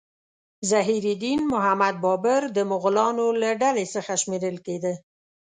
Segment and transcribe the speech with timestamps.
[0.71, 4.93] ظهیر الدین محمد بابر د مغولانو له ډلې څخه شمیرل کېده.